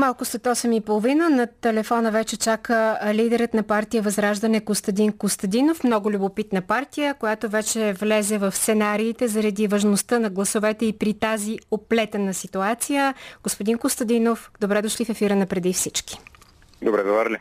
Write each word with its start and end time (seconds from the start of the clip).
Малко 0.00 0.24
след 0.24 0.42
8.30 0.42 1.28
на 1.28 1.46
телефона 1.46 2.10
вече 2.10 2.36
чака 2.36 2.98
лидерът 3.14 3.54
на 3.54 3.62
партия 3.62 4.02
Възраждане 4.02 4.60
Костадин 4.60 5.12
Костадинов. 5.12 5.84
Много 5.84 6.10
любопитна 6.10 6.62
партия, 6.62 7.14
която 7.14 7.48
вече 7.48 7.92
влезе 7.92 8.38
в 8.38 8.52
сценариите 8.52 9.28
заради 9.28 9.66
важността 9.66 10.18
на 10.18 10.30
гласовете 10.30 10.86
и 10.86 10.92
при 10.92 11.14
тази 11.14 11.58
оплетена 11.70 12.34
ситуация. 12.34 13.14
Господин 13.42 13.78
Костадинов, 13.78 14.50
добре 14.60 14.82
дошли 14.82 15.04
в 15.04 15.08
ефира 15.08 15.36
на 15.36 15.46
преди 15.46 15.72
всички. 15.72 16.18
Добре, 16.82 17.04
ли? 17.30 17.36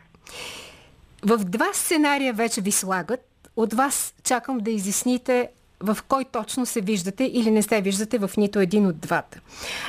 В 1.23 1.37
два 1.37 1.73
сценария 1.73 2.33
вече 2.33 2.61
ви 2.61 2.71
слагат. 2.71 3.49
От 3.55 3.73
вас 3.73 4.13
чакам 4.23 4.57
да 4.57 4.71
изясните 4.71 5.49
в 5.83 5.97
кой 6.07 6.25
точно 6.25 6.65
се 6.65 6.81
виждате 6.81 7.23
или 7.23 7.51
не 7.51 7.61
се 7.61 7.81
виждате 7.81 8.17
в 8.17 8.31
нито 8.37 8.59
един 8.59 8.87
от 8.87 8.99
двата. 8.99 9.39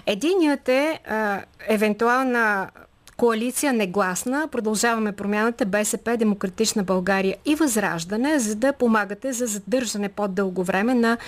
Единият 0.06 0.68
е 0.68 1.00
а, 1.08 1.40
евентуална 1.68 2.70
коалиция 3.20 3.72
негласна, 3.72 4.48
продължаваме 4.48 5.12
промяната 5.12 5.66
БСП, 5.66 6.16
Демократична 6.16 6.82
България 6.82 7.36
и 7.46 7.54
Възраждане, 7.54 8.38
за 8.38 8.54
да 8.54 8.72
помагате 8.72 9.32
за 9.32 9.46
задържане 9.46 10.08
по-дълго 10.08 10.64
време 10.64 10.94
на 10.94 11.18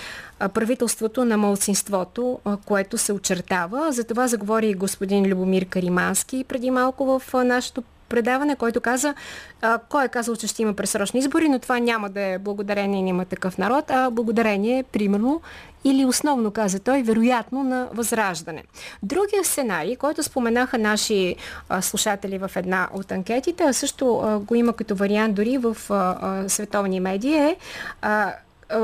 правителството 0.54 1.24
на 1.24 1.36
малцинството, 1.36 2.38
което 2.64 2.98
се 2.98 3.12
очертава. 3.12 3.92
За 3.92 4.04
това 4.04 4.28
заговори 4.28 4.68
и 4.68 4.74
господин 4.74 5.26
Любомир 5.26 5.64
Каримански 5.64 6.44
преди 6.48 6.70
малко 6.70 7.04
в 7.04 7.44
нашето 7.44 7.82
предаване, 8.12 8.56
който 8.56 8.80
каза, 8.80 9.14
а, 9.62 9.78
кой 9.88 10.04
е 10.04 10.08
казал, 10.08 10.36
че 10.36 10.46
ще 10.46 10.62
има 10.62 10.74
пресрочни 10.74 11.20
избори, 11.20 11.48
но 11.48 11.58
това 11.58 11.78
няма 11.78 12.10
да 12.10 12.20
е 12.20 12.38
благодарение 12.38 13.02
на 13.02 13.08
има 13.08 13.24
такъв 13.24 13.58
народ, 13.58 13.90
а 13.90 14.10
благодарение, 14.10 14.82
примерно, 14.82 15.40
или 15.84 16.04
основно, 16.04 16.50
каза 16.50 16.78
той, 16.78 17.02
вероятно 17.02 17.64
на 17.64 17.88
възраждане. 17.92 18.62
Другия 19.02 19.44
сценарий, 19.44 19.96
който 19.96 20.22
споменаха 20.22 20.78
наши 20.78 21.36
а, 21.68 21.82
слушатели 21.82 22.38
в 22.38 22.50
една 22.56 22.88
от 22.92 23.12
анкетите, 23.12 23.64
а 23.64 23.72
също 23.72 24.18
а, 24.18 24.38
го 24.38 24.54
има 24.54 24.72
като 24.72 24.94
вариант 24.94 25.34
дори 25.34 25.58
в 25.58 25.76
а, 25.90 25.94
а, 25.94 26.48
световни 26.48 27.00
медии, 27.00 27.34
е 27.34 27.56
а, 28.02 28.32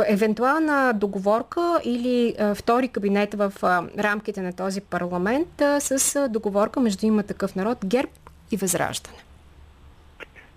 евентуална 0.07 0.93
договорка 0.95 1.81
или 1.85 2.35
а, 2.39 2.55
втори 2.55 2.89
кабинет 2.89 3.35
в 3.35 3.53
а, 3.63 3.83
рамките 3.99 4.41
на 4.41 4.53
този 4.53 4.81
парламент 4.81 5.61
а, 5.61 5.81
с 5.81 6.29
договорка 6.29 6.81
между 6.81 7.07
има 7.07 7.23
такъв 7.23 7.55
народ, 7.55 7.79
ГЕРБ 7.85 8.11
и 8.51 8.57
Възраждане? 8.57 9.19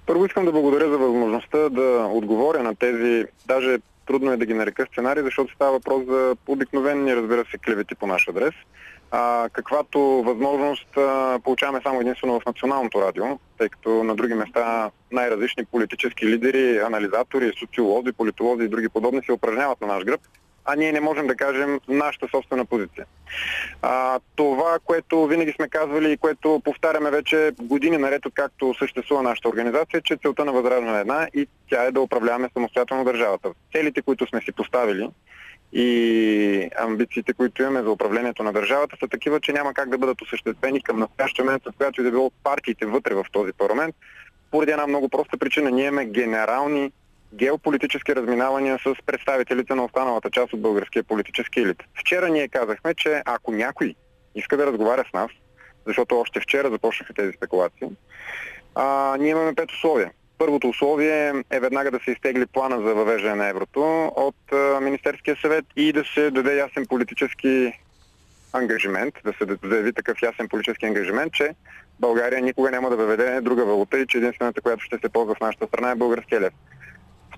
Първо 0.05 0.25
искам 0.25 0.45
да 0.45 0.51
благодаря 0.51 0.89
за 0.89 0.97
възможността 0.97 1.69
да 1.69 2.09
отговоря 2.11 2.63
на 2.63 2.75
тези, 2.75 3.25
даже 3.45 3.77
трудно 4.05 4.31
е 4.31 4.37
да 4.37 4.45
ги 4.45 4.53
нарека 4.53 4.85
сценарии, 4.91 5.23
защото 5.23 5.53
става 5.53 5.71
въпрос 5.71 6.05
за 6.05 6.35
обикновени, 6.47 7.15
разбира 7.15 7.45
се, 7.51 7.57
клевети 7.57 7.95
по 7.95 8.07
наш 8.07 8.27
адрес. 8.27 8.53
А, 9.11 9.49
каквато 9.53 9.99
възможност 9.99 10.97
а, 10.97 11.39
получаваме 11.43 11.79
само 11.83 12.01
единствено 12.01 12.39
в 12.39 12.45
националното 12.45 13.01
радио, 13.01 13.25
тъй 13.57 13.69
като 13.69 14.03
на 14.03 14.15
други 14.15 14.33
места 14.33 14.91
най-различни 15.11 15.65
политически 15.65 16.25
лидери, 16.25 16.79
анализатори, 16.79 17.51
социолози, 17.59 18.11
политолози 18.11 18.63
и 18.63 18.67
други 18.67 18.89
подобни 18.89 19.21
се 19.25 19.31
упражняват 19.31 19.81
на 19.81 19.87
наш 19.87 20.03
гръб 20.03 20.21
а 20.65 20.75
ние 20.75 20.91
не 20.91 20.99
можем 20.99 21.27
да 21.27 21.35
кажем 21.35 21.79
нашата 21.87 22.27
собствена 22.31 22.65
позиция. 22.65 23.05
А, 23.81 24.19
това, 24.35 24.77
което 24.85 25.27
винаги 25.27 25.51
сме 25.51 25.69
казвали 25.69 26.11
и 26.11 26.17
което 26.17 26.61
повтаряме 26.65 27.11
вече 27.11 27.51
години 27.61 27.97
наред, 27.97 28.21
както 28.33 28.75
съществува 28.79 29.23
нашата 29.23 29.49
организация, 29.49 29.97
е, 29.97 30.01
че 30.01 30.17
целта 30.21 30.45
на 30.45 30.51
Възраждане 30.51 30.97
е 30.97 31.01
една 31.01 31.27
и 31.33 31.47
тя 31.69 31.83
е 31.83 31.91
да 31.91 32.01
управляваме 32.01 32.49
самостоятелно 32.53 33.03
държавата. 33.03 33.49
Целите, 33.71 34.01
които 34.01 34.27
сме 34.27 34.41
си 34.41 34.51
поставили 34.51 35.09
и 35.73 36.69
амбициите, 36.79 37.33
които 37.33 37.61
имаме 37.61 37.83
за 37.83 37.91
управлението 37.91 38.43
на 38.43 38.53
държавата, 38.53 38.97
са 38.99 39.07
такива, 39.07 39.39
че 39.39 39.53
няма 39.53 39.73
как 39.73 39.89
да 39.89 39.97
бъдат 39.97 40.21
осъществени 40.21 40.83
към 40.83 40.99
настоящия 40.99 41.45
момент, 41.45 41.63
в 41.65 41.73
която 41.77 42.01
и 42.01 42.03
да 42.03 42.11
било 42.11 42.31
партиите 42.43 42.85
вътре 42.85 43.13
в 43.13 43.25
този 43.31 43.53
парламент, 43.53 43.95
поради 44.51 44.71
една 44.71 44.87
много 44.87 45.09
проста 45.09 45.37
причина. 45.37 45.71
Ние 45.71 45.85
имаме 45.85 46.05
генерални 46.05 46.91
геополитически 47.33 48.15
разминавания 48.15 48.79
с 48.79 48.95
представителите 49.05 49.75
на 49.75 49.85
останалата 49.85 50.29
част 50.29 50.53
от 50.53 50.61
българския 50.61 51.03
политически 51.03 51.59
елит. 51.59 51.83
Вчера 51.99 52.29
ние 52.29 52.47
казахме, 52.47 52.93
че 52.93 53.21
ако 53.25 53.51
някой 53.51 53.95
иска 54.35 54.57
да 54.57 54.65
разговаря 54.65 55.03
с 55.09 55.13
нас, 55.13 55.31
защото 55.87 56.19
още 56.19 56.39
вчера 56.39 56.69
започнаха 56.69 57.13
тези 57.13 57.33
спекулации, 57.37 57.87
а, 58.75 59.17
ние 59.19 59.29
имаме 59.29 59.55
пет 59.55 59.71
условия. 59.71 60.11
Първото 60.37 60.69
условие 60.69 61.33
е 61.49 61.59
веднага 61.59 61.91
да 61.91 61.99
се 62.05 62.11
изтегли 62.11 62.45
плана 62.45 62.81
за 62.81 62.95
въвеждане 62.95 63.35
на 63.35 63.47
еврото 63.47 64.11
от 64.15 64.53
а, 64.53 64.79
Министерския 64.81 65.37
съвет 65.41 65.65
и 65.75 65.93
да 65.93 66.03
се 66.13 66.31
даде 66.31 66.57
ясен 66.57 66.85
политически 66.85 67.73
ангажимент, 68.53 69.13
да 69.23 69.33
се 69.33 69.57
заяви 69.63 69.93
такъв 69.93 70.21
ясен 70.21 70.49
политически 70.49 70.85
ангажимент, 70.85 71.33
че 71.33 71.55
България 71.99 72.41
никога 72.41 72.71
няма 72.71 72.89
да 72.89 72.95
въведе 72.95 73.41
друга 73.41 73.65
валута 73.65 73.99
и 73.99 74.07
че 74.07 74.17
единствената, 74.17 74.61
която 74.61 74.83
ще 74.83 74.97
се 74.97 75.09
ползва 75.09 75.35
в 75.35 75.39
нашата 75.39 75.67
страна 75.67 75.91
е 75.91 75.95
българския 75.95 76.41
лев. 76.41 76.53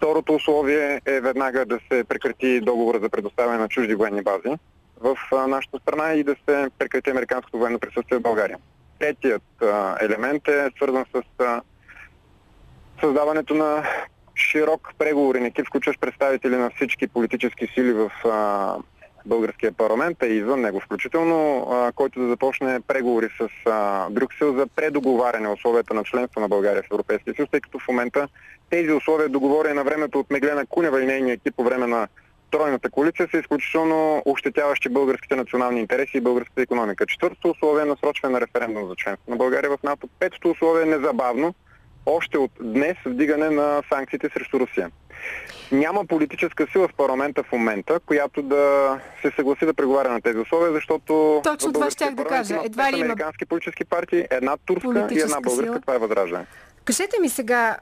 Второто 0.03 0.33
условие 0.33 1.01
е 1.05 1.21
веднага 1.21 1.65
да 1.65 1.79
се 1.91 2.03
прекрати 2.03 2.61
договора 2.61 2.99
за 2.99 3.09
предоставяне 3.09 3.57
на 3.57 3.67
чужди 3.67 3.95
военни 3.95 4.21
бази 4.21 4.57
в 4.99 5.17
нашата 5.47 5.79
страна 5.79 6.13
и 6.13 6.23
да 6.23 6.35
се 6.49 6.69
прекрати 6.79 7.09
американското 7.09 7.57
военно 7.57 7.79
присъствие 7.79 8.17
в 8.17 8.21
България. 8.21 8.57
Третият 8.99 9.43
елемент 10.01 10.47
е 10.47 10.69
свързан 10.75 11.05
с 11.15 11.23
създаването 13.01 13.53
на 13.53 13.83
широк 14.35 14.91
преговорен 14.97 15.45
екип, 15.45 15.67
включващ 15.67 16.01
представители 16.01 16.55
на 16.55 16.69
всички 16.75 17.07
политически 17.07 17.67
сили 17.73 17.93
в 17.93 18.11
българския 19.25 19.71
парламент, 19.71 20.17
а 20.23 20.27
и 20.27 20.37
извън 20.37 20.61
него 20.61 20.79
включително, 20.79 21.67
който 21.95 22.19
да 22.19 22.27
започне 22.27 22.79
преговори 22.87 23.29
с 23.39 23.47
Брюксел 24.11 24.53
за 24.53 24.67
предоговаряне 24.75 25.47
условията 25.47 25.93
на 25.93 26.03
членство 26.03 26.41
на 26.41 26.47
България 26.47 26.83
в 26.83 26.91
Европейския 26.91 27.35
съюз, 27.35 27.49
тъй 27.51 27.61
като 27.61 27.79
в 27.79 27.87
момента 27.87 28.27
тези 28.69 28.91
условия, 28.91 29.29
договорени 29.29 29.73
на 29.73 29.83
времето 29.83 30.19
от 30.19 30.31
Меглена 30.31 30.65
Кунева 30.65 31.03
и 31.03 31.05
нейния 31.05 31.33
екип 31.33 31.55
по 31.55 31.63
време 31.63 31.87
на 31.87 32.07
тройната 32.51 32.89
коалиция, 32.89 33.27
са 33.31 33.37
изключително 33.37 34.23
ощетяващи 34.25 34.89
българските 34.89 35.35
национални 35.35 35.79
интереси 35.79 36.17
и 36.17 36.21
българската 36.21 36.61
економика. 36.61 37.05
Четвъртото 37.05 37.49
условие 37.49 37.81
е 37.83 37.85
насрочване 37.85 38.33
на 38.33 38.41
референдум 38.41 38.87
за 38.87 38.95
членство 38.95 39.31
на 39.31 39.37
България 39.37 39.69
в 39.71 39.83
НАТО. 39.83 40.09
Петото 40.19 40.49
условие 40.49 40.83
е 40.83 40.97
незабавно, 40.97 41.55
още 42.05 42.37
от 42.37 42.51
днес, 42.61 42.97
вдигане 43.05 43.49
на 43.49 43.81
санкциите 43.93 44.29
срещу 44.33 44.59
Русия. 44.59 44.91
Няма 45.71 46.05
политическа 46.05 46.67
сила 46.71 46.87
в 46.87 46.93
парламента 46.97 47.43
в 47.43 47.51
момента, 47.51 47.99
която 47.99 48.41
да 48.41 48.99
се 49.21 49.31
съгласи 49.35 49.65
да 49.65 49.73
преговаря 49.73 50.09
на 50.09 50.21
тези 50.21 50.37
условия, 50.37 50.73
защото 50.73 51.41
Точно 51.43 51.73
това 51.73 51.89
ще 51.91 52.11
да 52.11 52.25
кажа. 52.25 52.59
Едва 52.65 52.91
ли 52.91 52.95
има 52.97 53.05
американски 53.05 53.45
политически 53.45 53.85
партии, 53.85 54.25
една 54.31 54.57
турска 54.65 55.07
и 55.11 55.19
една 55.19 55.41
българска, 55.41 55.63
сила. 55.63 55.81
това 55.81 55.95
е 55.95 55.97
възраждане. 55.97 56.45
Кажете 56.85 57.19
ми 57.21 57.29
сега, 57.29 57.77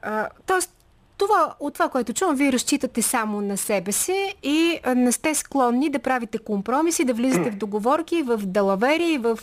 т.е 0.48 0.81
това, 1.22 1.54
от 1.60 1.74
това, 1.74 1.90
което 1.90 2.14
чувам, 2.14 2.36
вие 2.36 2.52
разчитате 2.52 3.02
само 3.02 3.42
на 3.42 3.58
себе 3.58 3.92
си 3.92 4.36
и 4.44 4.80
не 4.96 5.12
сте 5.12 5.36
склонни 5.36 5.90
да 5.90 6.00
правите 6.00 6.38
компромиси, 6.38 7.06
да 7.06 7.14
влизате 7.14 7.52
в 7.52 7.56
договорки, 7.56 8.22
в 8.22 8.38
далавери, 8.38 9.18
в, 9.18 9.40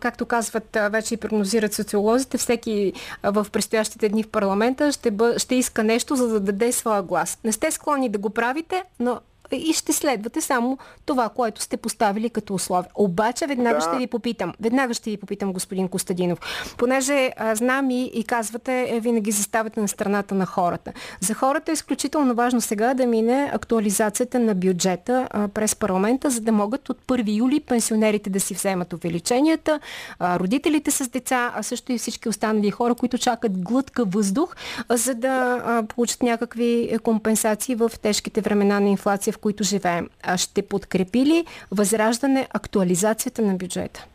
както 0.00 0.26
казват 0.26 0.78
вече 0.90 1.14
и 1.14 1.16
прогнозират 1.16 1.74
социолозите, 1.74 2.38
всеки 2.38 2.92
в 3.22 3.46
предстоящите 3.52 4.08
дни 4.08 4.22
в 4.22 4.28
парламента 4.28 4.92
ще, 4.92 5.10
бъ, 5.10 5.38
ще 5.38 5.54
иска 5.54 5.84
нещо, 5.84 6.16
за 6.16 6.28
да 6.28 6.40
даде 6.40 6.72
своя 6.72 7.02
глас. 7.02 7.38
Не 7.44 7.52
сте 7.52 7.70
склонни 7.70 8.08
да 8.08 8.18
го 8.18 8.30
правите, 8.30 8.82
но 9.00 9.20
и 9.56 9.72
ще 9.72 9.92
следвате 9.92 10.40
само 10.40 10.78
това, 11.06 11.28
което 11.28 11.62
сте 11.62 11.76
поставили 11.76 12.30
като 12.30 12.54
условие. 12.54 12.90
Обаче 12.94 13.46
веднага 13.46 13.78
да. 13.78 13.80
ще 13.80 13.96
ви 13.96 14.06
попитам, 14.06 14.52
веднага 14.60 14.94
ще 14.94 15.10
ви 15.10 15.16
попитам, 15.16 15.52
господин 15.52 15.88
Костадинов, 15.88 16.38
понеже 16.78 17.30
а, 17.36 17.54
знам 17.54 17.90
и, 17.90 18.10
и 18.14 18.24
казвате, 18.24 18.86
е, 18.90 19.00
винаги 19.00 19.30
заставате 19.30 19.80
на 19.80 19.88
страната 19.88 20.34
на 20.34 20.46
хората. 20.46 20.92
За 21.20 21.34
хората 21.34 21.70
е 21.70 21.74
изключително 21.74 22.34
важно 22.34 22.60
сега 22.60 22.94
да 22.94 23.06
мине 23.06 23.50
актуализацията 23.54 24.38
на 24.38 24.54
бюджета 24.54 25.28
а, 25.30 25.48
през 25.48 25.76
парламента, 25.76 26.30
за 26.30 26.40
да 26.40 26.52
могат 26.52 26.88
от 26.88 26.98
1 27.06 27.36
юли 27.36 27.60
пенсионерите 27.60 28.30
да 28.30 28.40
си 28.40 28.54
вземат 28.54 28.92
увеличенията, 28.92 29.80
а, 30.18 30.38
родителите 30.38 30.90
с 30.90 31.08
деца, 31.08 31.52
а 31.56 31.62
също 31.62 31.92
и 31.92 31.98
всички 31.98 32.28
останали 32.28 32.70
хора, 32.70 32.94
които 32.94 33.18
чакат 33.18 33.58
глътка 33.58 34.04
въздух, 34.04 34.56
а, 34.88 34.96
за 34.96 35.14
да 35.14 35.62
а, 35.66 35.82
получат 35.82 36.22
някакви 36.22 36.98
компенсации 37.02 37.74
в 37.74 37.92
тежките 38.02 38.40
времена 38.40 38.80
на 38.80 38.88
инфлация, 38.88 39.32
в 39.32 39.38
които 39.42 39.64
живеем. 39.64 40.08
А 40.22 40.36
ще 40.36 40.62
подкрепи 40.62 41.26
ли 41.26 41.46
възраждане 41.70 42.48
актуализацията 42.54 43.42
на 43.42 43.54
бюджета? 43.54 44.06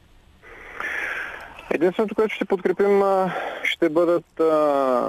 Единственото, 1.72 2.16
което 2.16 2.36
ще 2.36 2.46
подкрепим, 2.46 3.02
ще 3.64 3.90
бъдат 3.90 4.26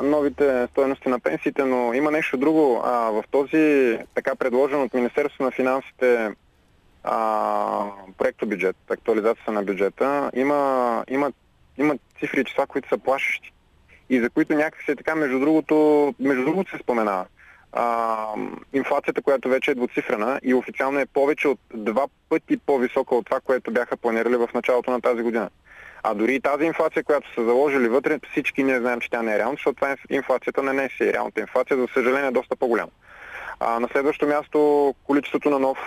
новите 0.03 0.67
стоености 0.71 1.09
на 1.09 1.21
пенсиите, 1.21 1.65
но 1.65 1.95
има 1.95 2.11
нещо 2.11 2.37
друго. 2.37 2.81
В 2.85 3.25
този 3.31 3.99
така 4.15 4.37
предложен 4.37 4.83
от 4.83 4.95
Министерството 4.95 5.43
на 5.43 5.51
финансите 5.51 6.31
проекто 8.19 8.47
бюджет, 8.47 8.77
актуализацията 8.91 9.53
на 9.53 9.63
бюджета, 9.63 10.31
има, 10.35 11.05
има, 11.11 11.33
има 11.79 11.95
цифри 12.21 12.41
и 12.41 12.45
числа, 12.45 12.67
които 12.67 12.89
са 12.89 12.99
плашещи 12.99 13.53
и 14.11 14.21
за 14.21 14.31
които 14.31 14.55
някакси 14.55 14.97
така, 14.97 15.15
между 15.15 15.41
другото, 15.41 16.15
между 16.21 16.45
другото 16.45 16.71
се 16.71 16.83
споменава 16.83 17.27
а, 17.73 18.27
инфлацията, 18.73 19.23
която 19.23 19.49
вече 19.49 19.71
е 19.71 19.75
двуцифрена 19.75 20.41
и 20.43 20.55
официално 20.55 20.99
е 20.99 21.07
повече 21.07 21.49
от 21.49 21.61
два 21.75 22.07
пъти 22.29 22.57
по-висока 22.57 23.15
от 23.15 23.27
това, 23.27 23.41
което 23.41 23.71
бяха 23.71 23.97
планирали 23.97 24.37
в 24.37 24.49
началото 24.55 24.91
на 24.91 25.01
тази 25.01 25.23
година. 25.23 25.51
А 26.03 26.15
дори 26.15 26.35
и 26.35 26.41
тази 26.41 26.65
инфлация, 26.65 27.05
която 27.05 27.35
са 27.35 27.45
заложили 27.45 27.89
вътре, 27.89 28.19
всички 28.31 28.63
ние 28.65 28.81
знаем, 28.81 29.01
че 29.01 29.11
тя 29.11 29.23
не 29.23 29.35
е 29.35 29.39
реална, 29.39 29.55
защото 29.55 29.75
това 29.75 29.93
е 29.93 29.97
инфлацията 30.11 30.63
на 30.63 30.73
не 30.73 30.89
си. 30.89 31.13
Реалната 31.13 31.41
инфлация, 31.41 31.77
за 31.77 31.87
съжаление, 31.95 32.29
е 32.29 32.33
доста 32.33 32.57
по-голяма. 32.57 32.91
А 33.61 33.81
на 33.81 33.89
следващо 33.93 34.27
място 34.27 34.95
количеството 35.05 35.51
на 35.51 35.59
нов 35.59 35.79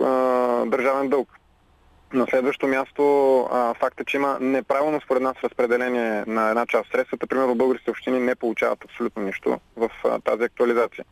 а, 0.00 0.06
държавен 0.66 1.08
дълг. 1.08 1.28
На 2.12 2.26
следващо 2.26 2.66
място 2.66 3.40
а, 3.52 3.74
факта, 3.74 4.04
че 4.04 4.16
има 4.16 4.38
неправилно 4.40 5.00
според 5.00 5.22
нас 5.22 5.36
разпределение 5.44 6.24
на 6.26 6.48
една 6.48 6.66
част 6.66 6.90
средствата. 6.92 7.26
Примерно 7.26 7.54
българските 7.54 7.90
общини 7.90 8.20
не 8.20 8.34
получават 8.34 8.84
абсолютно 8.84 9.22
нищо 9.22 9.60
в 9.76 9.90
а, 10.04 10.20
тази 10.20 10.44
актуализация. 10.44 11.04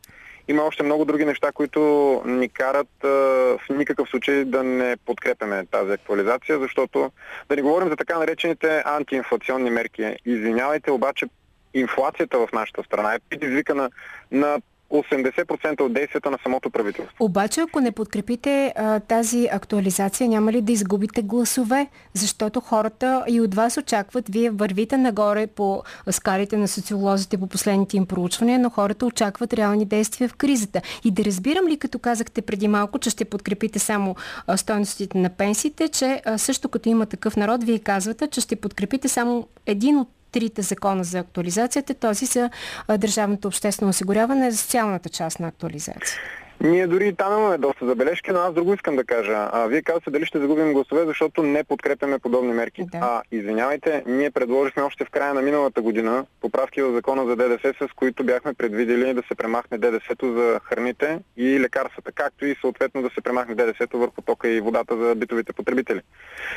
Има 0.49 0.63
още 0.63 0.83
много 0.83 1.05
други 1.05 1.25
неща, 1.25 1.53
които 1.53 2.23
ни 2.27 2.49
карат 2.49 3.05
а, 3.05 3.09
в 3.09 3.61
никакъв 3.71 4.09
случай 4.09 4.45
да 4.45 4.63
не 4.63 4.97
подкрепяме 4.97 5.67
тази 5.67 5.93
актуализация, 5.93 6.59
защото 6.59 7.11
да 7.49 7.57
не 7.57 7.63
говорим 7.63 7.89
за 7.89 7.97
така 7.97 8.19
наречените 8.19 8.83
антиинфлационни 8.87 9.71
мерки. 9.71 10.17
Извинявайте, 10.27 10.91
обаче 10.91 11.27
инфлацията 11.75 12.39
в 12.39 12.49
нашата 12.53 12.83
страна 12.83 13.15
е 13.15 13.19
предизвикана 13.31 13.91
на 14.31 14.59
80% 14.97 15.81
от 15.81 15.93
действията 15.95 16.31
на 16.31 16.39
самото 16.43 16.71
правителство. 16.71 17.15
Обаче, 17.21 17.61
ако 17.61 17.81
не 17.81 17.93
подкрепите 17.93 18.73
а, 18.77 19.01
тази 19.01 19.49
актуализация, 19.53 20.29
няма 20.29 20.53
ли 20.53 20.61
да 20.61 20.73
изгубите 20.73 21.23
гласове? 21.23 21.87
Защото 22.15 22.61
хората 22.61 23.25
и 23.29 23.41
от 23.41 23.55
вас 23.55 23.77
очакват, 23.77 24.29
вие 24.29 24.51
вървите 24.51 24.97
нагоре 24.97 25.47
по 25.47 25.83
скалите 26.11 26.57
на 26.57 26.69
социолозите 26.69 27.39
по 27.39 27.47
последните 27.47 27.97
им 27.97 28.07
проучвания, 28.07 28.59
но 28.59 28.71
хората 28.71 29.07
очакват 29.07 29.55
реални 29.55 29.85
действия 29.85 30.29
в 30.29 30.35
кризата. 30.35 30.81
И 31.05 31.11
да 31.11 31.25
разбирам 31.25 31.69
ли, 31.69 31.77
като 31.77 31.99
казахте 31.99 32.43
преди 32.43 32.69
малко, 32.69 32.99
че 32.99 33.11
ще 33.11 33.25
подкрепите 33.25 33.79
само 33.79 34.17
а, 34.47 34.57
стойностите 34.57 35.19
на 35.19 35.31
пенсиите, 35.31 35.89
че 35.89 36.23
а, 36.25 36.39
също 36.39 36.69
като 36.69 36.89
има 36.89 37.07
такъв 37.07 37.37
народ, 37.37 37.65
вие 37.65 37.79
казвате, 37.79 38.27
че 38.27 38.41
ще 38.41 38.57
подкрепите 38.57 39.09
само 39.09 39.49
един 39.67 39.99
от 39.99 40.09
трите 40.35 40.63
закона 40.63 41.05
за 41.05 41.19
актуализацията, 41.19 41.95
този 41.95 42.27
за 42.27 42.51
държавното 42.99 43.49
обществено 43.49 43.91
осигуряване 43.91 44.51
за 44.51 44.59
социалната 44.59 45.09
част 45.09 45.41
на 45.41 45.49
актуализация. 45.49 46.19
Ние 46.65 46.87
дори 46.87 47.09
и 47.09 47.13
там 47.13 47.33
имаме 47.33 47.59
доста 47.59 47.87
забележки, 47.87 48.31
но 48.31 48.39
аз 48.39 48.55
друго 48.55 48.75
искам 48.75 48.97
да 48.97 49.05
кажа. 49.05 49.49
А, 49.53 49.67
вие 49.67 49.83
казвате 49.83 50.11
дали 50.11 50.27
ще 50.27 50.39
загубим 50.39 50.73
гласове, 50.73 51.05
защото 51.07 51.43
не 51.43 51.65
подкрепяме 51.65 52.19
подобни 52.19 52.53
мерки. 52.53 52.85
Да. 52.93 52.99
А, 53.03 53.23
извинявайте, 53.33 54.03
ние 54.07 54.31
предложихме 54.31 54.83
още 54.83 55.05
в 55.05 55.11
края 55.11 55.35
на 55.35 55.43
миналата 55.43 55.83
година 55.83 56.27
поправки 56.41 56.83
в 56.83 56.93
закона 56.93 57.27
за 57.27 57.37
ДДС, 57.37 57.75
с 57.81 57.93
които 57.97 58.25
бяхме 58.25 58.55
предвидели 58.55 59.15
да 59.15 59.23
се 59.29 59.35
премахне 59.35 59.79
ДДС-то 59.79 60.33
за 60.33 60.61
храните 60.65 61.19
и 61.37 61.61
лекарствата, 61.61 62.13
както 62.13 62.47
и 62.47 62.57
съответно 62.61 63.03
да 63.03 63.11
се 63.15 63.21
премахне 63.21 63.55
ДДС-то 63.55 63.99
върху 63.99 64.23
тока 64.23 64.49
и 64.49 64.61
водата 64.61 64.97
за 64.97 65.15
битовите 65.15 65.53
потребители. 65.53 66.01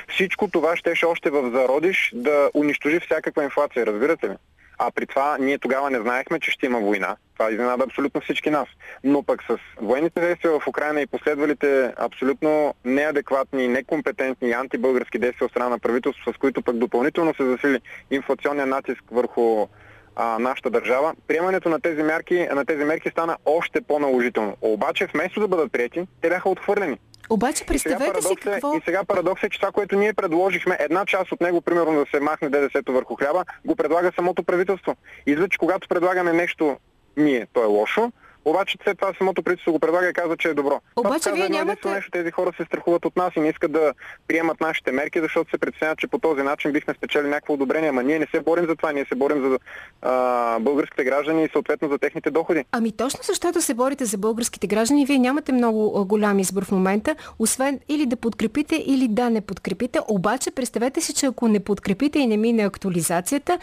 Всичко 0.07 0.47
това 0.47 0.75
щеше 0.75 1.05
още 1.05 1.29
в 1.29 1.51
зародиш 1.51 2.11
да 2.15 2.49
унищожи 2.53 2.99
всякаква 2.99 3.43
инфлация, 3.43 3.85
разбирате 3.85 4.29
ли? 4.29 4.35
А 4.77 4.91
при 4.91 5.05
това 5.05 5.37
ние 5.39 5.57
тогава 5.57 5.89
не 5.89 5.99
знаехме, 5.99 6.39
че 6.39 6.51
ще 6.51 6.65
има 6.65 6.79
война. 6.79 7.15
Това 7.37 7.51
изненада 7.51 7.83
абсолютно 7.83 8.21
всички 8.21 8.49
нас. 8.49 8.67
Но 9.03 9.23
пък 9.23 9.43
с 9.43 9.57
военните 9.81 10.21
действия 10.21 10.59
в 10.59 10.67
Украина 10.67 11.01
и 11.01 11.07
последвалите 11.07 11.93
абсолютно 11.97 12.73
неадекватни, 12.85 13.67
некомпетентни 13.67 14.51
антибългарски 14.51 15.19
действия 15.19 15.45
от 15.45 15.51
страна 15.51 15.69
на 15.69 15.79
правителство, 15.79 16.33
с 16.33 16.37
които 16.37 16.61
пък 16.61 16.77
допълнително 16.77 17.33
се 17.35 17.45
засили 17.45 17.79
инфлационния 18.11 18.65
натиск 18.65 19.03
върху 19.11 19.67
а, 20.19 20.39
нашата 20.39 20.69
държава, 20.69 21.13
приемането 21.27 21.69
на 21.69 21.81
тези, 21.81 22.03
мерки, 22.03 22.47
на 22.53 22.65
тези 22.65 22.83
мерки 22.83 23.09
стана 23.09 23.37
още 23.45 23.81
по-наложително. 23.81 24.57
Обаче 24.61 25.07
вместо 25.13 25.39
да 25.39 25.47
бъдат 25.47 25.71
прияти, 25.71 26.07
те 26.21 26.29
бяха 26.29 26.49
отхвърлени. 26.49 26.97
Обаче 27.29 27.65
представете 27.65 28.21
си 28.21 28.35
какво... 28.35 28.73
И 28.73 28.81
сега 28.85 29.03
парадокс 29.03 29.43
е, 29.43 29.49
че 29.49 29.59
това, 29.59 29.71
което 29.71 29.95
ние 29.95 30.13
предложихме, 30.13 30.77
една 30.79 31.05
част 31.05 31.31
от 31.31 31.41
него, 31.41 31.61
примерно 31.61 31.99
да 31.99 32.05
се 32.11 32.19
махне 32.19 32.49
ДДС-то 32.49 32.93
върху 32.93 33.15
хляба, 33.15 33.45
го 33.65 33.75
предлага 33.75 34.11
самото 34.15 34.43
правителство. 34.43 34.95
Излиза, 35.25 35.49
че 35.49 35.57
когато 35.57 35.87
предлагаме 35.87 36.33
нещо 36.33 36.77
ние, 37.17 37.47
то 37.53 37.63
е 37.63 37.65
лошо, 37.65 38.11
обаче 38.49 38.77
след 38.83 38.99
това 38.99 39.13
самото 39.17 39.43
правителство 39.43 39.71
го 39.71 39.79
предлага 39.79 40.09
и 40.09 40.13
казва, 40.13 40.37
че 40.37 40.49
е 40.49 40.53
добро. 40.53 40.81
Обаче 40.95 41.31
вие 41.31 41.49
нямате... 41.49 41.89
Нещо, 41.89 42.11
тези 42.11 42.31
хора 42.31 42.51
се 42.57 42.65
страхуват 42.65 43.05
от 43.05 43.15
нас 43.15 43.33
и 43.35 43.39
не 43.39 43.49
искат 43.49 43.71
да 43.71 43.93
приемат 44.27 44.61
нашите 44.61 44.91
мерки, 44.91 45.21
защото 45.21 45.51
се 45.51 45.57
притесняват, 45.57 45.99
че 45.99 46.07
по 46.07 46.19
този 46.19 46.41
начин 46.41 46.71
бихме 46.71 46.93
спечели 46.93 47.27
някакво 47.27 47.53
одобрение. 47.53 47.89
Ама 47.89 48.03
ние 48.03 48.19
не 48.19 48.27
се 48.31 48.41
борим 48.41 48.65
за 48.65 48.75
това, 48.75 48.91
ние 48.91 49.05
се 49.05 49.15
борим 49.15 49.49
за 49.49 49.59
а, 50.01 50.59
българските 50.59 51.03
граждани 51.03 51.43
и 51.43 51.49
съответно 51.51 51.89
за 51.89 51.97
техните 51.97 52.31
доходи. 52.31 52.65
Ами 52.71 52.91
точно 52.91 53.19
защото 53.23 53.61
се 53.61 53.73
борите 53.73 54.05
за 54.05 54.17
българските 54.17 54.67
граждани, 54.67 55.05
вие 55.05 55.19
нямате 55.19 55.51
много 55.51 56.05
голям 56.05 56.39
избор 56.39 56.65
в 56.65 56.71
момента, 56.71 57.15
освен 57.39 57.79
или 57.89 58.05
да 58.05 58.15
подкрепите, 58.15 58.75
или 58.75 59.07
да 59.07 59.29
не 59.29 59.41
подкрепите. 59.41 59.99
Обаче 60.07 60.51
представете 60.51 61.01
си, 61.01 61.13
че 61.13 61.25
ако 61.25 61.47
не 61.47 61.59
подкрепите 61.59 62.19
и 62.19 62.27
не 62.27 62.37
мине 62.37 62.65
актуализацията, 62.65 63.59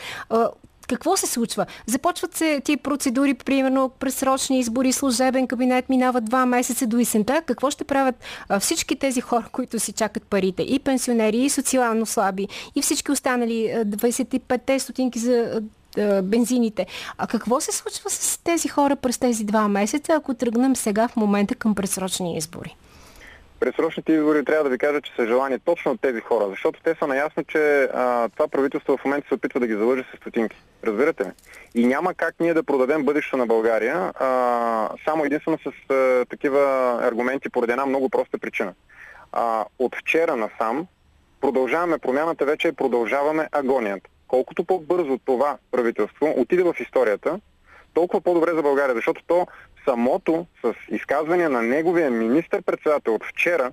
какво 0.86 1.16
се 1.16 1.26
случва? 1.26 1.66
Започват 1.86 2.34
се 2.34 2.60
ти 2.64 2.76
процедури, 2.76 3.34
примерно 3.34 3.88
пресрочни 3.88 4.58
избори, 4.58 4.92
служебен 4.92 5.46
кабинет, 5.46 5.88
минават 5.88 6.24
два 6.24 6.46
месеца 6.46 6.86
до 6.86 6.98
есента. 6.98 7.42
Какво 7.46 7.70
ще 7.70 7.84
правят 7.84 8.14
а, 8.48 8.60
всички 8.60 8.96
тези 8.96 9.20
хора, 9.20 9.44
които 9.52 9.78
си 9.78 9.92
чакат 9.92 10.22
парите? 10.22 10.62
И 10.62 10.78
пенсионери, 10.78 11.38
и 11.38 11.50
социално 11.50 12.06
слаби, 12.06 12.48
и 12.74 12.82
всички 12.82 13.12
останали 13.12 13.72
25-те 13.86 14.78
стотинки 14.78 15.18
за 15.18 15.62
бензините. 16.22 16.86
А 17.18 17.26
какво 17.26 17.60
се 17.60 17.72
случва 17.72 18.10
с 18.10 18.38
тези 18.44 18.68
хора 18.68 18.96
през 18.96 19.18
тези 19.18 19.44
два 19.44 19.68
месеца, 19.68 20.12
ако 20.12 20.34
тръгнем 20.34 20.76
сега 20.76 21.08
в 21.08 21.16
момента 21.16 21.54
към 21.54 21.74
пресрочни 21.74 22.36
избори? 22.36 22.76
Пресрочните 23.64 24.12
избори 24.12 24.44
трябва 24.44 24.64
да 24.64 24.70
ви 24.70 24.78
кажа, 24.78 25.00
че 25.00 25.12
са 25.16 25.26
желани 25.26 25.58
точно 25.58 25.92
от 25.92 26.00
тези 26.00 26.20
хора, 26.20 26.46
защото 26.50 26.80
те 26.82 26.94
са 26.98 27.06
наясно, 27.06 27.44
че 27.44 27.88
а, 27.94 28.28
това 28.28 28.48
правителство 28.48 28.96
в 28.96 29.04
момента 29.04 29.28
се 29.28 29.34
опитва 29.34 29.60
да 29.60 29.66
ги 29.66 29.74
залъже 29.74 30.02
с 30.02 30.16
стотинки. 30.16 30.56
Разбирате 30.84 31.24
ли? 31.24 31.30
И 31.74 31.86
няма 31.86 32.14
как 32.14 32.34
ние 32.40 32.54
да 32.54 32.62
продадем 32.62 33.04
бъдещето 33.04 33.36
на 33.36 33.46
България 33.46 34.12
а, 34.14 34.88
само 35.04 35.24
единствено 35.24 35.58
с 35.58 35.92
а, 35.94 36.24
такива 36.30 36.60
аргументи 37.02 37.50
поради 37.50 37.72
една 37.72 37.86
много 37.86 38.08
проста 38.08 38.38
причина. 38.38 38.74
А, 39.32 39.64
от 39.78 39.96
вчера 39.96 40.36
насам 40.36 40.86
продължаваме 41.40 41.98
промяната, 41.98 42.44
вече 42.44 42.72
продължаваме 42.72 43.48
агонията. 43.52 44.10
Колкото 44.28 44.64
по-бързо 44.64 45.18
това 45.24 45.56
правителство 45.70 46.34
отиде 46.36 46.62
в 46.62 46.74
историята, 46.80 47.40
толкова 47.94 48.20
по-добре 48.20 48.50
за 48.54 48.62
България, 48.62 48.94
защото 48.94 49.22
то 49.26 49.46
самото 49.84 50.46
с 50.64 50.74
изказвания 50.90 51.50
на 51.50 51.62
неговия 51.62 52.10
министър-председател 52.10 53.14
от 53.14 53.24
вчера 53.24 53.72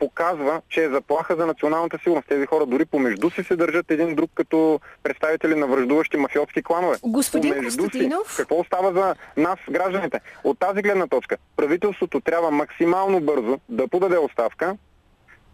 показва, 0.00 0.62
че 0.68 0.84
е 0.84 0.88
заплаха 0.88 1.36
за 1.36 1.46
националната 1.46 1.98
сигурност. 2.02 2.28
Тези 2.28 2.46
хора 2.46 2.66
дори 2.66 2.84
помежду 2.84 3.30
си 3.30 3.44
се 3.44 3.56
държат 3.56 3.90
един 3.90 4.14
друг 4.14 4.30
като 4.34 4.80
представители 5.02 5.54
на 5.54 5.66
връждуващи 5.66 6.16
мафиотски 6.16 6.62
кланове. 6.62 6.96
Господин 7.02 7.54
помежду 7.54 7.82
Константинов? 7.82 8.30
Си. 8.30 8.36
Какво 8.36 8.64
става 8.64 8.92
за 8.92 9.14
нас, 9.36 9.58
гражданите? 9.70 10.20
От 10.44 10.58
тази 10.58 10.82
гледна 10.82 11.06
точка, 11.06 11.36
правителството 11.56 12.20
трябва 12.20 12.50
максимално 12.50 13.20
бързо 13.20 13.60
да 13.68 13.88
подаде 13.88 14.18
оставка, 14.18 14.76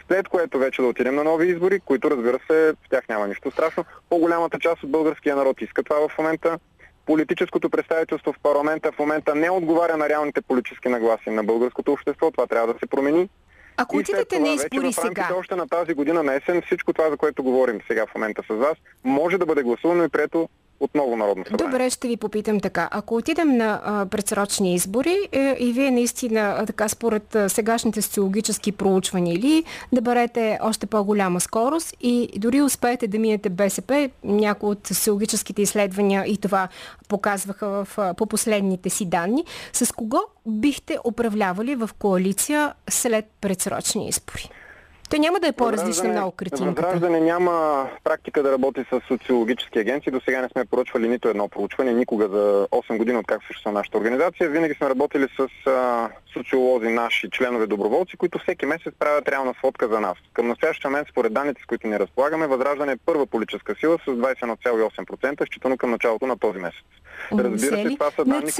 след 0.07 0.29
което 0.29 0.59
вече 0.59 0.83
да 0.83 0.89
отидем 0.89 1.15
на 1.15 1.25
нови 1.25 1.49
избори, 1.49 1.81
които 1.81 2.11
разбира 2.11 2.39
се, 2.51 2.73
в 2.73 2.89
тях 2.91 3.09
няма 3.09 3.29
нищо 3.29 3.51
страшно. 3.51 3.85
По-голямата 4.11 4.59
част 4.59 4.83
от 4.83 4.91
българския 4.91 5.37
народ 5.37 5.61
иска 5.61 5.83
това 5.83 6.09
в 6.09 6.19
момента 6.19 6.59
политическото 7.07 7.71
представителство 7.71 8.33
в 8.33 8.41
парламента 8.43 8.93
в 8.93 8.99
момента 8.99 9.35
не 9.35 9.51
отговаря 9.51 9.97
на 9.97 10.09
реалните 10.09 10.41
политически 10.41 10.89
нагласи 10.89 11.31
на 11.31 11.45
българското 11.45 11.93
общество. 11.93 12.31
Това 12.31 12.47
трябва 12.47 12.73
да 12.73 12.79
се 12.79 12.87
промени. 12.87 13.29
Ако 13.77 13.97
отидете 13.97 14.39
на 14.39 14.49
избори 14.49 14.93
сега... 14.93 15.29
още 15.37 15.57
на 15.57 15.69
тази 15.69 15.95
година 15.95 16.23
на 16.23 16.35
есен, 16.35 16.63
всичко 16.63 16.93
това, 16.93 17.11
за 17.11 17.17
което 17.17 17.43
говорим 17.43 17.81
сега 17.87 18.07
в 18.07 18.15
момента 18.15 18.43
с 18.51 18.55
вас, 18.55 18.79
може 19.05 19.39
да 19.39 19.47
бъде 19.47 19.63
гласувано 19.63 20.05
и 20.05 20.09
прието 20.09 20.49
отново 20.81 21.17
Народно 21.17 21.45
събрание. 21.45 21.67
Добре, 21.67 21.91
ще 21.91 22.09
ви 22.09 22.17
попитам 22.17 22.61
така. 22.61 22.89
Ако 22.93 23.17
отидем 23.17 23.57
на 23.57 23.81
а, 23.85 24.07
предсрочни 24.07 24.75
избори 24.75 25.29
е, 25.33 25.57
и 25.59 25.73
вие 25.73 25.91
наистина, 25.91 26.57
а, 26.59 26.67
така 26.67 26.89
според 26.89 27.35
а, 27.35 27.49
сегашните 27.49 28.03
социологически 28.03 28.73
проучвания 28.73 29.35
или 29.35 29.65
да 29.93 30.01
барете 30.01 30.59
още 30.63 30.87
по-голяма 30.87 31.41
скорост 31.41 31.97
и 32.01 32.31
дори 32.37 32.63
успеете 32.63 33.07
да 33.07 33.19
минете 33.19 33.49
БСП, 33.51 34.11
някои 34.25 34.71
от 34.71 34.87
социологическите 34.87 35.63
изследвания 35.63 36.25
и 36.27 36.37
това 36.37 36.69
показваха 37.09 37.69
в, 37.69 37.99
а, 37.99 38.15
по 38.15 38.27
последните 38.27 38.91
си 38.91 39.05
данни, 39.07 39.45
с 39.73 39.93
кого 39.93 40.19
бихте 40.47 40.99
управлявали 41.05 41.75
в 41.75 41.91
коалиция 41.99 42.75
след 42.89 43.25
предсрочни 43.41 44.09
избори? 44.09 44.51
Той 45.11 45.19
няма 45.19 45.41
да 45.41 45.47
е 45.47 45.53
по-различна 45.53 46.09
много 46.09 46.31
картинката. 46.31 46.83
Възраждане 46.83 47.21
няма 47.21 47.87
практика 48.05 48.43
да 48.43 48.53
работи 48.53 48.85
с 48.93 49.01
социологически 49.09 49.79
агенции. 49.79 50.13
До 50.13 50.21
сега 50.21 50.43
не 50.43 50.49
сме 50.49 50.65
поръчвали 50.65 51.09
нито 51.09 51.29
едно 51.29 51.49
проучване, 51.49 51.93
никога 51.93 52.29
за 52.29 52.69
8 52.71 52.97
години 52.97 53.19
от 53.19 53.27
как 53.27 53.43
съществува 53.47 53.79
нашата 53.79 53.99
организация. 53.99 54.51
Винаги 54.51 54.75
сме 54.75 54.89
работили 54.89 55.29
с 55.37 55.71
а, 55.71 56.09
социолози, 56.33 56.89
наши 56.89 57.31
членове 57.31 57.67
доброволци, 57.67 58.17
които 58.17 58.39
всеки 58.39 58.67
месец 58.67 58.95
правят 58.99 59.29
реална 59.29 59.55
сводка 59.59 59.89
за 59.89 60.01
нас. 60.01 60.19
Към 60.33 60.49
настоящия 60.49 60.91
момент, 60.91 61.09
според 61.11 61.33
данните, 61.33 61.63
с 61.63 61.67
които 61.67 61.89
ни 61.89 61.99
разполагаме, 61.99 62.47
Възраждане 62.47 62.93
е 62.93 62.97
първа 62.97 63.27
политическа 63.27 63.75
сила 63.81 63.99
с 64.05 64.11
21,8%, 64.11 65.47
считано 65.47 65.77
към 65.77 65.91
началото 65.91 66.27
на 66.27 66.39
този 66.39 66.59
месец. 66.59 66.85
Разбира 67.33 67.77
се, 67.77 67.95
това 67.95 68.11
са 68.11 68.25
данни, 68.25 68.41
които 68.41 68.53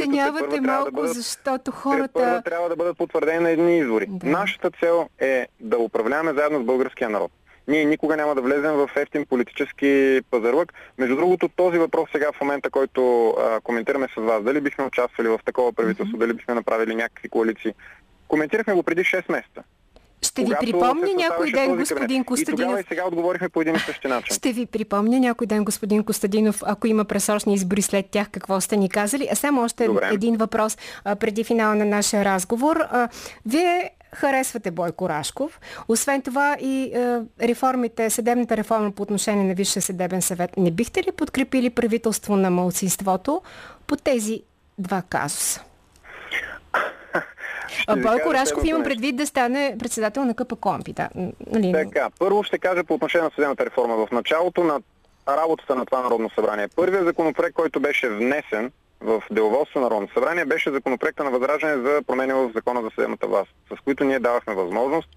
се 0.55 0.61
малко, 0.61 0.85
да 0.85 0.91
бъдат, 0.91 1.15
защото 1.15 1.71
хората... 1.71 2.43
Трябва 2.45 2.69
да 2.69 2.77
бъдат 2.77 2.99
потвърдени 2.99 3.39
на 3.39 3.51
едни 3.51 3.79
извори. 3.79 4.07
Да. 4.09 4.27
Нашата 4.27 4.71
цел 4.71 5.09
е 5.19 5.47
да 5.61 5.79
управляваме 5.79 6.33
заедно 6.37 6.61
с 6.61 6.65
българския 6.65 7.11
народ. 7.11 7.33
Ние 7.69 7.85
никога 7.85 8.17
няма 8.17 8.35
да 8.35 8.41
влезем 8.41 8.73
в 8.73 8.91
ефтин 8.97 9.27
политически 9.27 10.21
пазарлък. 10.31 10.73
Между 10.99 11.17
другото, 11.17 11.49
този 11.49 11.79
въпрос 11.79 12.09
сега 12.13 12.33
в 12.33 12.41
момента, 12.41 12.71
който 12.71 13.31
а, 13.31 13.61
коментираме 13.61 14.09
с 14.15 14.21
вас, 14.21 14.43
дали 14.43 14.61
бихме 14.61 14.85
участвали 14.85 15.29
в 15.29 15.41
такова 15.45 15.73
правителство, 15.73 16.17
mm-hmm. 16.17 16.21
дали 16.21 16.33
бихме 16.33 16.55
направили 16.55 16.95
някакви 16.95 17.29
коалиции, 17.29 17.75
коментирахме 18.29 18.75
го 18.75 18.83
преди 18.83 19.01
6 19.01 19.33
месеца. 19.33 19.63
Ще 20.27 20.45
ви 20.45 20.55
припомня 20.61 21.09
някой 21.17 21.53
ден, 21.53 21.77
господин 21.77 22.25
Костадинов. 22.25 22.61
И 22.61 22.65
тогава 22.65 22.81
и 22.81 22.85
сега 22.89 23.07
отговорихме 23.07 23.49
по 23.49 23.61
един 23.61 23.75
и 23.75 23.79
същи 23.79 24.09
начин. 24.09 24.35
Ще 24.35 24.53
ви 24.53 24.67
припомня 24.67 25.21
някой 25.21 25.47
ден, 25.47 25.65
господин 25.65 26.05
Костадинов, 26.05 26.63
ако 26.67 26.87
има 26.87 27.05
пресрочни 27.05 27.55
избори 27.55 27.83
след 27.83 28.07
тях, 28.07 28.31
какво 28.31 28.61
сте 28.61 28.77
ни 28.77 28.89
казали. 28.89 29.29
А 29.33 29.35
само 29.35 29.63
още 29.63 29.87
Добре. 29.87 30.11
един 30.13 30.37
въпрос 30.37 30.79
а, 31.05 31.17
преди 31.17 31.45
финала 31.45 31.75
на 31.75 31.85
нашия 31.85 32.25
разговор. 32.25 32.77
А, 32.91 33.09
вие 33.47 33.91
харесвате 34.15 34.71
Бойко 34.71 35.09
Рашков. 35.09 35.61
Освен 35.89 36.23
това 36.23 36.57
и 36.61 36.95
а, 36.95 37.23
реформите, 37.43 38.11
съдебната 38.11 38.57
реформа 38.57 38.91
по 38.91 39.03
отношение 39.03 39.45
на 39.45 39.55
Висшия 39.55 39.83
съдебен 39.83 40.23
съвет. 40.23 40.57
Не 40.57 40.71
бихте 40.71 41.03
ли 41.03 41.13
подкрепили 41.13 41.71
правителство 41.71 42.37
на 42.37 42.51
малцинството 42.51 43.43
по 43.87 43.97
тези 43.97 44.43
два 44.79 45.03
казуса? 45.09 45.63
Бойко 47.97 48.35
Рашков 48.35 48.65
имам 48.65 48.83
предвид 48.83 49.17
да 49.17 49.27
стане 49.27 49.77
председател 49.79 50.25
на 50.25 50.35
КП 50.35 50.57
Компи. 50.57 50.93
Да. 50.93 51.09
Нали? 51.53 51.73
Така, 51.73 52.09
първо 52.19 52.43
ще 52.43 52.59
кажа 52.59 52.85
по 52.85 52.95
отношение 52.95 53.25
на 53.25 53.31
съдебната 53.35 53.67
реформа. 53.67 53.97
В 53.97 54.11
началото 54.13 54.65
на 54.65 54.81
работата 55.29 55.75
на 55.75 55.87
това 55.87 56.03
Народно 56.03 56.31
събрание. 56.31 56.69
Първият 56.77 57.07
законопроект, 57.07 57.55
който 57.55 57.81
беше 57.81 58.09
внесен 58.09 58.71
в 59.01 59.23
деловодство 59.31 59.81
на 59.81 59.87
Народно 59.87 60.09
събрание, 60.15 60.45
беше 60.45 60.71
законопроекта 60.71 61.25
на 61.25 61.31
възражение 61.31 61.77
за 61.77 62.03
промени 62.07 62.33
в 62.33 62.51
закона 62.55 62.83
за 62.83 62.91
съдебната 62.95 63.27
власт, 63.27 63.51
с 63.73 63.81
които 63.85 64.05
ние 64.05 64.19
давахме 64.19 64.55
възможност 64.55 65.09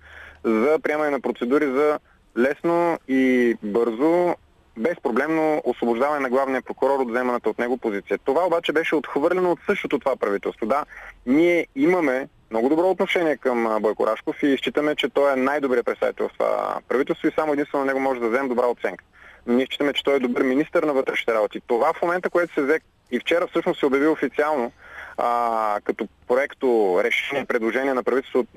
за 0.44 0.80
приемане 0.84 1.10
на 1.10 1.20
процедури 1.20 1.66
за 1.66 2.00
лесно 2.38 3.00
и 3.08 3.56
бързо 3.64 4.36
безпроблемно 4.78 5.62
освобождаване 5.66 6.20
на 6.20 6.30
главния 6.30 6.62
прокурор 6.62 7.00
от 7.00 7.10
вземаната 7.10 7.50
от 7.50 7.60
него 7.60 7.78
позиция. 7.78 8.18
Това 8.26 8.46
обаче 8.46 8.72
беше 8.72 8.96
отхвърлено 8.96 9.52
от 9.52 9.60
същото 9.66 10.00
това 10.00 10.16
правителство. 10.16 10.66
Да, 10.66 10.86
ние 11.26 11.68
имаме 11.76 12.28
много 12.52 12.70
добро 12.70 12.90
отношение 12.90 13.38
към 13.38 13.78
Бойко 13.82 14.08
Рашков 14.08 14.44
и 14.44 14.58
считаме, 14.58 14.96
че 14.96 15.10
той 15.10 15.34
е 15.34 15.36
най-добрият 15.36 15.86
представител 15.86 16.28
в 16.28 16.34
това 16.34 16.80
правителство 16.88 17.28
и 17.28 17.32
само 17.36 17.54
единствено 17.54 17.86
него 17.86 18.00
може 18.00 18.20
да 18.20 18.30
вземем 18.30 18.48
добра 18.50 18.68
оценка. 18.68 19.04
Но 19.48 19.54
ние 19.54 19.66
считаме, 19.66 19.94
че 19.94 20.04
той 20.04 20.16
е 20.16 20.20
добър 20.20 20.44
министър 20.44 20.84
на 20.84 20.94
вътрешните 20.94 21.34
работи. 21.34 21.62
Това 21.68 21.94
в 21.94 22.02
момента, 22.02 22.30
което 22.30 22.54
се 22.54 22.62
взе 22.62 22.80
и 23.12 23.20
вчера 23.20 23.48
всъщност 23.48 23.80
се 23.80 23.86
обяви 23.86 24.08
официално, 24.08 24.72
а, 25.18 25.80
като 25.84 26.08
проекто 26.28 27.00
решение, 27.04 27.46
предложение 27.46 27.94
на 27.94 28.04
правителството 28.04 28.50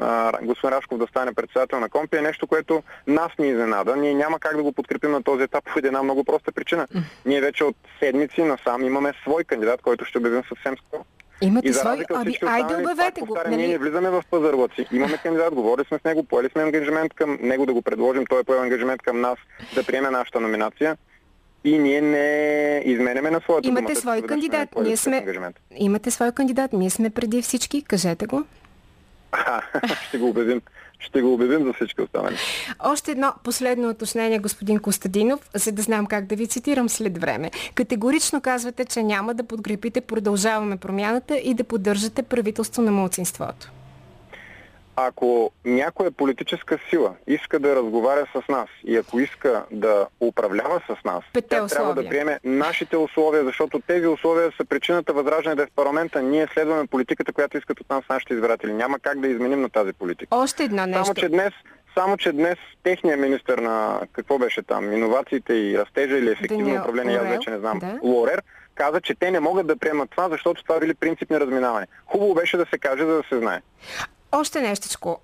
господин 0.42 0.76
Рашков 0.76 0.98
да 0.98 1.06
стане 1.06 1.32
председател 1.32 1.80
на 1.80 1.88
Компи 1.88 2.16
е 2.16 2.20
нещо, 2.20 2.46
което 2.46 2.82
нас 3.06 3.32
ни 3.38 3.48
изненада. 3.48 3.96
Ние 3.96 4.14
няма 4.14 4.38
как 4.38 4.56
да 4.56 4.62
го 4.62 4.72
подкрепим 4.72 5.10
на 5.10 5.22
този 5.22 5.42
етап 5.42 5.64
по 5.72 5.78
една 5.78 6.02
много 6.02 6.24
проста 6.24 6.52
причина. 6.52 6.86
Ние 7.26 7.40
вече 7.40 7.64
от 7.64 7.76
седмици 7.98 8.42
насам 8.42 8.84
имаме 8.84 9.12
свой 9.22 9.44
кандидат, 9.44 9.82
който 9.82 10.04
ще 10.04 10.18
обявим 10.18 10.42
съвсем 10.48 10.76
скоро. 10.86 11.04
Имате 11.40 11.68
и 11.68 11.72
свой... 11.72 12.04
Ами, 12.14 12.38
айде 12.46 12.76
обявете 12.76 13.20
го. 13.20 13.34
Нали? 13.44 13.56
Ние 13.56 13.68
не 13.68 13.78
влизаме 13.78 14.10
в 14.10 14.22
пазарлъци. 14.30 14.86
Имаме 14.92 15.16
кандидат, 15.16 15.54
говорили 15.54 15.86
сме 15.88 15.98
с 15.98 16.04
него, 16.04 16.22
поели 16.22 16.48
сме 16.52 16.62
ангажимент 16.62 17.14
към 17.14 17.38
него 17.42 17.66
да 17.66 17.72
го 17.72 17.82
предложим, 17.82 18.26
той 18.26 18.40
е 18.40 18.44
поел 18.44 18.62
ангажимент 18.62 19.02
към 19.02 19.20
нас 19.20 19.38
да 19.74 19.84
приеме 19.84 20.10
нашата 20.10 20.40
номинация 20.40 20.96
и 21.64 21.78
ние 21.78 22.00
не 22.00 22.82
изменяме 22.84 23.30
на 23.30 23.40
своята 23.40 23.68
Имате 23.68 23.82
дума, 23.84 23.96
свой 23.96 24.22
кандидат. 24.22 24.68
Ние 24.82 24.96
сме... 24.96 25.26
Имате 25.76 26.10
свой 26.10 26.32
кандидат. 26.32 26.72
Ние 26.72 26.90
сме 26.90 27.10
преди 27.10 27.42
всички. 27.42 27.82
Кажете 27.82 28.26
го. 28.26 28.44
ще 30.08 30.18
го 30.18 30.28
обявим. 30.28 30.60
Ще 31.02 31.22
го 31.22 31.34
обявим 31.34 31.64
за 31.64 31.72
всички 31.72 32.02
останали. 32.02 32.36
Още 32.84 33.10
едно 33.10 33.32
последно 33.44 33.90
уточнение, 33.90 34.38
господин 34.38 34.78
Костадинов, 34.78 35.50
за 35.54 35.72
да 35.72 35.82
знам 35.82 36.06
как 36.06 36.26
да 36.26 36.36
ви 36.36 36.46
цитирам 36.46 36.88
след 36.88 37.18
време. 37.18 37.50
Категорично 37.74 38.40
казвате, 38.40 38.84
че 38.84 39.02
няма 39.02 39.34
да 39.34 39.44
подкрепите 39.44 40.00
продължаваме 40.00 40.76
промяната 40.76 41.36
и 41.36 41.54
да 41.54 41.64
поддържате 41.64 42.22
правителство 42.22 42.82
на 42.82 42.92
младсинството 42.92 43.70
ако 44.96 45.50
някоя 45.64 46.10
политическа 46.10 46.78
сила 46.90 47.14
иска 47.26 47.58
да 47.58 47.76
разговаря 47.76 48.26
с 48.36 48.48
нас 48.48 48.68
и 48.84 48.96
ако 48.96 49.20
иска 49.20 49.64
да 49.70 50.06
управлява 50.20 50.80
с 50.86 51.04
нас, 51.04 51.24
Петте 51.32 51.48
тя 51.48 51.64
условия. 51.64 51.68
трябва 51.68 52.02
да 52.02 52.08
приеме 52.08 52.40
нашите 52.44 52.96
условия, 52.96 53.44
защото 53.44 53.80
тези 53.86 54.06
условия 54.06 54.52
са 54.56 54.64
причината 54.64 55.12
възраждане 55.12 55.56
да 55.56 55.62
е 55.62 55.66
в 55.66 55.70
парламента. 55.76 56.22
Ние 56.22 56.46
следваме 56.54 56.86
политиката, 56.86 57.32
която 57.32 57.58
искат 57.58 57.80
от 57.80 57.90
нас 57.90 58.04
нашите 58.10 58.34
избиратели. 58.34 58.72
Няма 58.72 58.98
как 58.98 59.20
да 59.20 59.28
изменим 59.28 59.60
на 59.60 59.70
тази 59.70 59.92
политика. 59.92 60.36
Още 60.36 60.64
една 60.64 60.86
нещо. 60.86 61.04
Само, 61.04 61.14
че 61.14 61.28
днес 61.28 61.52
само, 61.94 62.16
че 62.16 62.32
днес 62.32 62.58
техният 62.82 63.20
министр 63.20 63.60
на 63.60 64.00
какво 64.12 64.38
беше 64.38 64.62
там, 64.62 64.92
иновациите 64.92 65.54
и 65.54 65.78
растежа 65.78 66.18
или 66.18 66.30
ефективно 66.30 66.64
Даниел 66.64 66.82
управление, 66.82 67.18
Лорел, 67.18 67.30
аз 67.30 67.36
вече 67.36 67.50
не 67.50 67.58
знам, 67.58 67.78
да. 67.78 67.98
Лорер, 68.02 68.42
каза, 68.74 69.00
че 69.00 69.14
те 69.14 69.30
не 69.30 69.40
могат 69.40 69.66
да 69.66 69.76
приемат 69.76 70.10
това, 70.10 70.28
защото 70.28 70.62
това 70.62 70.80
били 70.80 70.94
принципни 70.94 71.40
разминавания. 71.40 71.88
Хубаво 72.06 72.34
беше 72.34 72.56
да 72.56 72.66
се 72.70 72.78
каже, 72.78 73.04
за 73.04 73.16
да 73.16 73.22
се 73.28 73.38
знае. 73.38 73.60
Още 74.32 74.60
нещичко. 74.60 75.18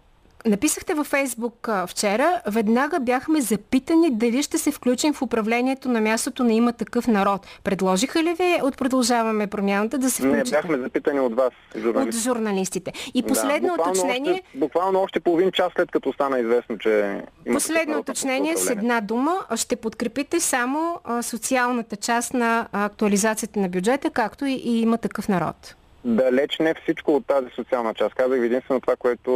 Написахте 0.46 0.94
във 0.94 1.06
Фейсбук 1.06 1.68
а, 1.68 1.86
вчера, 1.86 2.42
веднага 2.46 3.00
бяхме 3.00 3.40
запитани 3.40 4.10
дали 4.10 4.42
ще 4.42 4.58
се 4.58 4.72
включим 4.72 5.14
в 5.14 5.22
управлението 5.22 5.88
на 5.88 6.00
мястото 6.00 6.44
на 6.44 6.52
има 6.52 6.72
такъв 6.72 7.06
народ. 7.06 7.46
Предложиха 7.64 8.22
ли 8.22 8.34
ви 8.34 8.60
от 8.62 8.76
Продължаваме 8.76 9.46
промяната 9.46 9.98
да 9.98 10.10
се 10.10 10.22
включите? 10.22 10.56
Не, 10.56 10.62
бяхме 10.62 10.78
запитани 10.78 11.20
от 11.20 11.34
вас, 11.36 11.52
журналистите. 11.76 12.16
От 12.16 12.22
журналистите. 12.22 12.92
И 13.14 13.22
последно 13.22 13.76
да, 13.76 13.82
уточнение... 13.82 14.32
Още, 14.32 14.58
буквално 14.58 15.00
още 15.00 15.20
половин 15.20 15.52
час 15.52 15.72
след 15.76 15.90
като 15.90 16.12
стана 16.12 16.40
известно, 16.40 16.78
че 16.78 17.22
има 17.46 17.54
Последно 17.54 17.98
уточнение 17.98 18.56
с 18.56 18.70
една 18.70 19.00
дума. 19.00 19.36
Ще 19.56 19.76
подкрепите 19.76 20.40
само 20.40 21.00
а, 21.04 21.22
социалната 21.22 21.96
част 21.96 22.34
на 22.34 22.68
актуализацията 22.72 23.60
на 23.60 23.68
бюджета, 23.68 24.10
както 24.10 24.44
и, 24.44 24.52
и 24.52 24.80
има 24.80 24.98
такъв 24.98 25.28
народ. 25.28 25.74
Далеч 26.04 26.58
не 26.58 26.74
всичко 26.82 27.16
от 27.16 27.26
тази 27.26 27.46
социална 27.56 27.94
част. 27.94 28.14
Казах 28.14 28.40
единствено 28.42 28.80
това, 28.80 28.96
което, 28.96 29.30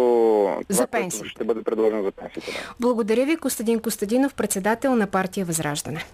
това, 0.68 0.86
което 0.86 1.24
ще 1.24 1.44
бъде 1.44 1.62
предложено 1.62 2.02
за 2.02 2.12
пенсиите. 2.12 2.50
Да. 2.50 2.74
Благодаря 2.80 3.26
ви, 3.26 3.36
Костадин 3.36 3.80
Костадинов, 3.80 4.34
председател 4.34 4.94
на 4.96 5.06
партия 5.06 5.46
Възраждане. 5.46 6.04